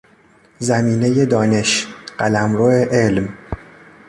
زمینهی 0.59 1.25
دانش، 1.25 1.87
قلمرو 2.17 2.69
علم 2.71 3.33